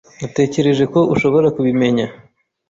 [0.19, 2.05] Natekereje ko ushobora kubimenya.